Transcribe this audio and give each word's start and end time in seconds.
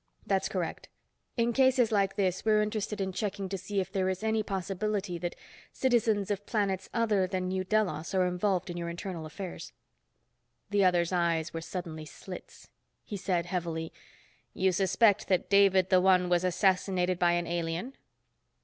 "That's 0.25 0.49
correct. 0.49 0.89
In 1.37 1.53
cases 1.53 1.91
like 1.91 2.15
this 2.15 2.43
we're 2.43 2.63
interested 2.63 2.99
in 2.99 3.11
checking 3.11 3.47
to 3.49 3.55
see 3.55 3.79
if 3.79 3.91
there 3.91 4.09
is 4.09 4.23
any 4.23 4.41
possibility 4.41 5.19
that 5.19 5.35
citizens 5.71 6.31
of 6.31 6.47
planets 6.47 6.89
other 6.91 7.27
than 7.27 7.47
New 7.49 7.63
Delos 7.63 8.15
are 8.15 8.25
involved 8.25 8.71
in 8.71 8.77
your 8.77 8.89
internal 8.89 9.27
affairs." 9.27 9.73
The 10.71 10.83
other's 10.83 11.11
eyes 11.13 11.53
were 11.53 11.61
suddenly 11.61 12.05
slits. 12.05 12.67
He 13.03 13.15
said, 13.15 13.45
heavily, 13.45 13.93
"You 14.55 14.71
suspect 14.71 15.27
that 15.27 15.51
David 15.51 15.91
the 15.91 16.01
One 16.01 16.29
was 16.29 16.43
assassinated 16.43 17.19
by 17.19 17.33
an 17.33 17.45
alien?" 17.45 17.93